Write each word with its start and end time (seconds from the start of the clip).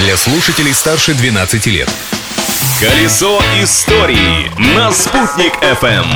для 0.00 0.16
слушателей 0.16 0.72
старше 0.72 1.12
12 1.12 1.66
лет. 1.66 1.88
Колесо 2.80 3.38
истории 3.62 4.50
на 4.74 4.90
«Спутник 4.92 5.52
FM. 5.62 6.06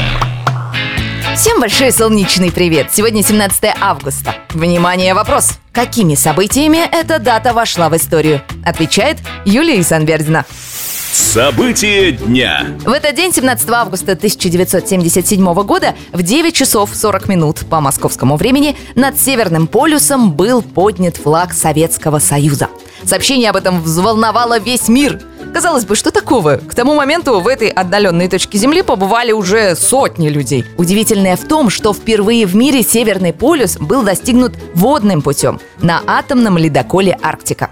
Всем 1.37 1.61
большой 1.61 1.93
солнечный 1.93 2.51
привет! 2.51 2.89
Сегодня 2.93 3.23
17 3.23 3.65
августа. 3.79 4.37
Внимание, 4.51 5.13
вопрос. 5.13 5.59
Какими 5.73 6.15
событиями 6.15 6.79
эта 6.79 7.19
дата 7.19 7.53
вошла 7.53 7.91
в 7.91 7.97
историю? 7.97 8.41
Отвечает 8.65 9.19
Юлия 9.45 9.83
Санбердина. 9.83 10.47
События 11.13 12.13
дня. 12.13 12.67
В 12.87 12.91
этот 12.91 13.15
день, 13.15 13.35
17 13.35 13.69
августа 13.69 14.13
1977 14.13 15.55
года, 15.63 15.95
в 16.13 16.23
9 16.23 16.55
часов 16.55 16.91
40 16.95 17.29
минут 17.29 17.61
по 17.69 17.81
московскому 17.81 18.37
времени 18.37 18.77
над 18.95 19.21
Северным 19.21 19.67
полюсом 19.67 20.33
был 20.33 20.63
поднят 20.63 21.19
флаг 21.19 21.53
Советского 21.53 22.19
Союза. 22.19 22.69
Сообщение 23.07 23.51
об 23.51 23.57
этом 23.57 23.83
взволновало 23.83 24.59
весь 24.59 24.89
мир. 24.89 25.21
Казалось 25.53 25.85
бы, 25.85 25.95
что 25.95 26.11
такого? 26.11 26.57
К 26.57 26.75
тому 26.75 26.95
моменту 26.95 27.39
в 27.41 27.47
этой 27.47 27.69
отдаленной 27.69 28.29
точке 28.29 28.59
Земли 28.59 28.83
побывали 28.83 29.31
уже 29.33 29.77
сотни 29.77 30.29
людей. 30.29 30.65
Удивительное 30.79 31.37
в 31.37 31.47
том, 31.47 31.71
что 31.71 31.93
впервые 31.93 32.47
в 32.47 32.57
мире 32.57 32.83
Северный 32.83 33.33
полюс 33.33 33.77
был 33.77 34.03
достигнут 34.03 34.55
водным 34.75 35.23
путем 35.23 35.61
на 35.81 36.03
атомном 36.07 36.59
ледоколе 36.59 37.17
«Арктика». 37.23 37.71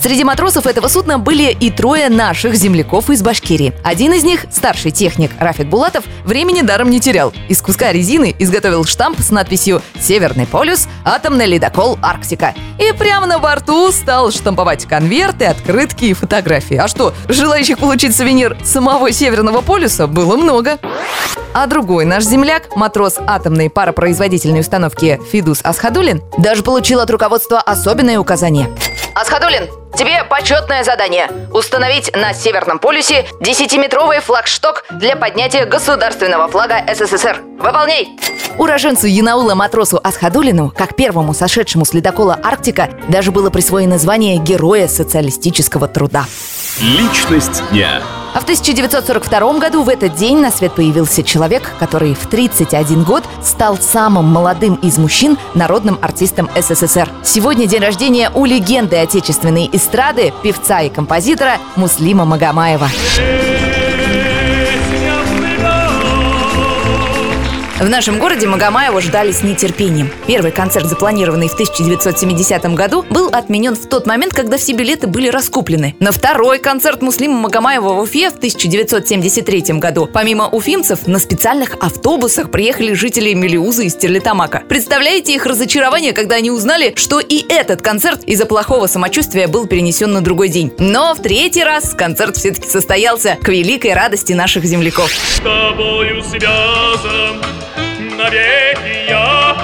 Среди 0.00 0.24
матросов 0.24 0.66
этого 0.66 0.88
судна 0.88 1.18
были 1.18 1.56
и 1.58 1.70
трое 1.70 2.08
наших 2.08 2.54
земляков 2.54 3.10
из 3.10 3.22
Башкирии. 3.22 3.72
Один 3.84 4.12
из 4.12 4.24
них, 4.24 4.46
старший 4.50 4.90
техник 4.90 5.30
Рафик 5.38 5.66
Булатов, 5.68 6.04
времени 6.24 6.62
даром 6.62 6.90
не 6.90 7.00
терял. 7.00 7.32
Из 7.48 7.62
куска 7.62 7.92
резины 7.92 8.34
изготовил 8.38 8.84
штамп 8.84 9.20
с 9.20 9.30
надписью 9.30 9.82
«Северный 10.00 10.46
полюс. 10.46 10.88
Атомный 11.04 11.46
ледокол 11.46 11.98
Арктика». 12.02 12.54
И 12.78 12.92
прямо 12.92 13.26
на 13.26 13.38
борту 13.38 13.92
стал 13.92 14.30
штамповать 14.32 14.86
конверты, 14.86 15.44
открытки 15.44 16.06
и 16.06 16.14
фотографии. 16.14 16.76
А 16.76 16.88
что, 16.88 17.14
желающих 17.28 17.78
получить 17.78 18.16
сувенир 18.16 18.56
самого 18.64 19.12
Северного 19.12 19.60
полюса 19.60 20.06
было 20.06 20.36
много. 20.36 20.78
А 21.54 21.66
другой 21.66 22.06
наш 22.06 22.24
земляк, 22.24 22.74
матрос 22.76 23.18
атомной 23.18 23.70
паропроизводительной 23.70 24.60
установки 24.60 25.20
Фидус 25.30 25.60
Асхадулин, 25.62 26.22
даже 26.38 26.62
получил 26.62 27.00
от 27.00 27.10
руководства 27.10 27.60
особенное 27.60 28.18
указание. 28.18 28.68
Асхадулин, 29.14 29.68
тебе 29.96 30.24
почетное 30.24 30.84
задание– 30.84 31.30
установить 31.52 32.14
на 32.16 32.32
Северном 32.32 32.78
полюсе 32.78 33.26
10-метровый 33.40 34.20
флагшток 34.20 34.84
для 34.90 35.16
поднятия 35.16 35.66
государственного 35.66 36.48
флага 36.48 36.82
СССР. 36.94 37.42
Выполняй! 37.58 38.18
Уроженцу 38.56 39.06
Янаула 39.06 39.54
матросу 39.54 40.00
Асхадулину, 40.02 40.72
как 40.76 40.96
первому 40.96 41.34
сошедшему 41.34 41.84
с 41.84 41.92
ледокола 41.92 42.38
«Арктика», 42.42 42.90
даже 43.08 43.32
было 43.32 43.50
присвоено 43.50 43.98
звание 43.98 44.38
Героя 44.38 44.88
социалистического 44.88 45.88
труда. 45.88 46.24
Личность 46.80 47.62
дня. 47.70 48.00
А 48.34 48.40
в 48.40 48.44
1942 48.44 49.58
году 49.58 49.82
в 49.82 49.88
этот 49.88 50.14
день 50.14 50.38
на 50.38 50.50
свет 50.50 50.74
появился 50.74 51.22
человек, 51.22 51.70
который 51.78 52.14
в 52.14 52.26
31 52.26 53.04
год 53.04 53.24
стал 53.42 53.76
самым 53.76 54.24
молодым 54.26 54.76
из 54.76 54.96
мужчин 54.96 55.36
народным 55.54 55.98
артистом 56.00 56.48
СССР. 56.56 57.10
Сегодня 57.22 57.66
день 57.66 57.82
рождения 57.82 58.30
у 58.34 58.46
легенды 58.46 58.96
отечественной 58.96 59.68
эстрады, 59.72 60.32
певца 60.42 60.80
и 60.80 60.88
композитора 60.88 61.58
Муслима 61.76 62.24
Магомаева. 62.24 62.88
В 67.82 67.88
нашем 67.88 68.20
городе 68.20 68.46
Магомаева 68.46 69.00
ждали 69.00 69.32
с 69.32 69.42
нетерпением. 69.42 70.08
Первый 70.28 70.52
концерт, 70.52 70.86
запланированный 70.86 71.48
в 71.48 71.54
1970 71.54 72.64
году, 72.76 73.04
был 73.10 73.28
отменен 73.32 73.74
в 73.74 73.88
тот 73.88 74.06
момент, 74.06 74.32
когда 74.32 74.56
все 74.56 74.72
билеты 74.72 75.08
были 75.08 75.26
раскуплены. 75.26 75.96
На 75.98 76.12
второй 76.12 76.60
концерт 76.60 77.02
Муслима 77.02 77.40
Магомаева 77.40 77.94
в 77.94 77.98
Уфе 77.98 78.30
в 78.30 78.36
1973 78.36 79.80
году, 79.80 80.06
помимо 80.06 80.48
уфимцев, 80.48 81.08
на 81.08 81.18
специальных 81.18 81.74
автобусах 81.80 82.52
приехали 82.52 82.92
жители 82.92 83.34
Мелиуза 83.34 83.82
и 83.82 83.88
Стерлитамака. 83.88 84.62
Представляете 84.68 85.34
их 85.34 85.44
разочарование, 85.44 86.12
когда 86.12 86.36
они 86.36 86.52
узнали, 86.52 86.92
что 86.94 87.18
и 87.18 87.44
этот 87.48 87.82
концерт 87.82 88.22
из-за 88.26 88.46
плохого 88.46 88.86
самочувствия 88.86 89.48
был 89.48 89.66
перенесен 89.66 90.12
на 90.12 90.20
другой 90.20 90.50
день. 90.50 90.72
Но 90.78 91.16
в 91.16 91.20
третий 91.20 91.64
раз 91.64 91.94
концерт 91.94 92.36
все-таки 92.36 92.68
состоялся 92.68 93.36
к 93.42 93.48
великой 93.48 93.94
радости 93.94 94.34
наших 94.34 94.66
земляков. 94.66 95.10
С 95.10 95.40
тобою 95.40 96.22
связан 96.22 97.42
я, 99.08 99.56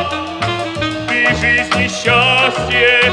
Ты 1.08 1.34
жизнь 1.36 1.80
и 1.80 1.88
счастье, 1.88 3.12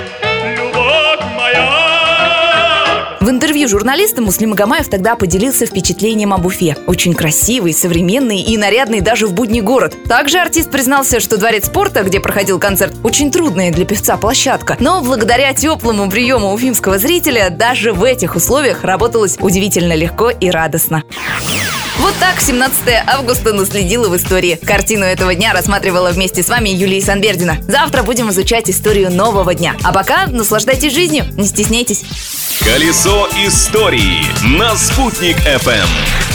любовь 0.58 1.36
моя. 1.36 3.18
В 3.22 3.30
интервью 3.30 3.68
журналистам 3.68 4.26
Муслим 4.26 4.52
Магомаев 4.52 4.88
тогда 4.88 5.16
поделился 5.16 5.66
впечатлением 5.66 6.34
об 6.34 6.46
Уфе. 6.46 6.78
Очень 6.88 7.14
красивый, 7.14 7.74
современный 7.74 8.42
и 8.42 8.58
нарядный 8.58 9.02
даже 9.02 9.28
в 9.28 9.34
будний 9.34 9.62
город. 9.62 9.96
Также 10.08 10.40
артист 10.40 10.72
признался, 10.72 11.20
что 11.20 11.38
дворец 11.38 11.66
спорта, 11.66 12.04
где 12.04 12.20
проходил 12.20 12.60
концерт, 12.60 12.94
очень 13.04 13.32
трудная 13.32 13.72
для 13.72 13.86
певца 13.86 14.18
площадка. 14.18 14.78
Но 14.80 15.02
благодаря 15.02 15.54
теплому 15.54 16.10
приему 16.10 16.54
уфимского 16.54 16.98
зрителя 16.98 17.50
даже 17.50 17.94
в 17.94 18.04
этих 18.04 18.36
условиях 18.36 18.84
работалось 18.84 19.38
удивительно 19.40 19.94
легко 19.94 20.30
и 20.30 20.50
радостно. 20.50 21.04
Вот 22.00 22.14
так 22.20 22.40
17 22.42 22.82
августа 23.08 23.54
наследила 23.54 24.10
в 24.10 24.16
истории. 24.16 24.60
Картину 24.64 25.06
этого 25.06 25.34
дня 25.34 25.54
рассматривала 25.54 26.10
вместе 26.12 26.44
с 26.44 26.50
вами 26.50 26.70
Юлия 26.70 27.02
Санбердина. 27.02 27.58
Завтра 27.68 28.04
будем 28.04 28.30
изучать 28.32 28.70
историю 28.70 29.12
нового 29.12 29.54
дня. 29.54 29.76
А 29.84 29.94
пока 29.94 30.28
наслаждайтесь 30.28 30.94
жизнью, 30.94 31.26
не 31.38 31.48
стесняйтесь. 31.48 32.04
Колесо 32.60 33.28
истории 33.46 34.26
на 34.58 34.76
«Спутник 34.76 35.38
FM. 35.38 36.35